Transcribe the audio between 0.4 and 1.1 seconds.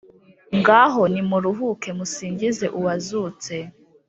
ngaho